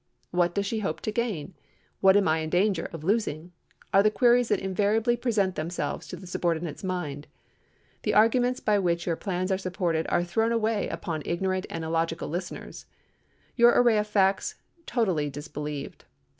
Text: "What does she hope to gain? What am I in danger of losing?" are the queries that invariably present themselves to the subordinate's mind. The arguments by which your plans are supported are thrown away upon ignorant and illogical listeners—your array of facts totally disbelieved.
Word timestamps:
"What 0.31 0.55
does 0.55 0.65
she 0.65 0.79
hope 0.79 1.01
to 1.01 1.11
gain? 1.11 1.53
What 1.99 2.17
am 2.17 2.27
I 2.27 2.39
in 2.39 2.49
danger 2.49 2.85
of 2.91 3.03
losing?" 3.03 3.51
are 3.93 4.01
the 4.01 4.09
queries 4.09 4.47
that 4.49 4.59
invariably 4.59 5.15
present 5.15 5.53
themselves 5.53 6.07
to 6.07 6.15
the 6.15 6.25
subordinate's 6.25 6.83
mind. 6.83 7.27
The 8.01 8.15
arguments 8.15 8.59
by 8.59 8.79
which 8.79 9.05
your 9.05 9.15
plans 9.15 9.51
are 9.51 9.59
supported 9.59 10.07
are 10.09 10.23
thrown 10.23 10.51
away 10.51 10.87
upon 10.87 11.21
ignorant 11.23 11.67
and 11.69 11.85
illogical 11.85 12.29
listeners—your 12.29 13.79
array 13.79 13.99
of 13.99 14.07
facts 14.07 14.55
totally 14.87 15.29
disbelieved. 15.29 16.05